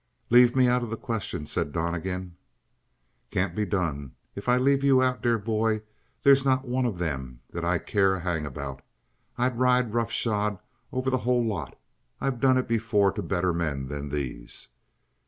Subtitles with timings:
[0.31, 2.35] "Leave me out of the question," said Donnegan.
[3.29, 4.15] "Can't be done.
[4.33, 5.83] If I leave you out, dear boy,
[6.23, 8.81] there's not one of them that I care a hang about;
[9.37, 10.57] I'd ride roughshod
[10.91, 11.77] over the whole lot.
[12.19, 14.69] I've done it before to better men than these!"